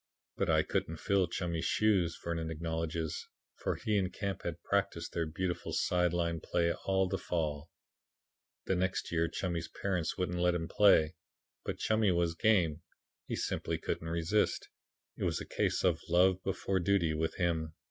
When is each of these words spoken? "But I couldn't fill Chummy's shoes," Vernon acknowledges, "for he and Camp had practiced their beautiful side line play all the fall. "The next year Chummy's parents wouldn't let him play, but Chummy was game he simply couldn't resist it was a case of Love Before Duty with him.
"But 0.35 0.49
I 0.49 0.63
couldn't 0.63 0.97
fill 0.97 1.27
Chummy's 1.27 1.63
shoes," 1.65 2.19
Vernon 2.23 2.49
acknowledges, 2.49 3.27
"for 3.57 3.75
he 3.75 3.99
and 3.99 4.11
Camp 4.11 4.41
had 4.41 4.63
practiced 4.63 5.13
their 5.13 5.27
beautiful 5.27 5.73
side 5.73 6.11
line 6.11 6.39
play 6.39 6.73
all 6.73 7.07
the 7.07 7.19
fall. 7.19 7.69
"The 8.65 8.73
next 8.75 9.11
year 9.11 9.27
Chummy's 9.27 9.67
parents 9.67 10.17
wouldn't 10.17 10.39
let 10.39 10.55
him 10.55 10.67
play, 10.67 11.13
but 11.63 11.77
Chummy 11.77 12.11
was 12.11 12.33
game 12.33 12.81
he 13.27 13.35
simply 13.35 13.77
couldn't 13.77 14.09
resist 14.09 14.69
it 15.19 15.23
was 15.23 15.39
a 15.39 15.45
case 15.45 15.83
of 15.83 16.01
Love 16.09 16.41
Before 16.43 16.79
Duty 16.79 17.13
with 17.13 17.35
him. 17.35 17.75